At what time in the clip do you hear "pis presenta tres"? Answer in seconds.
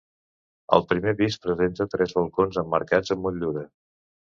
1.21-2.19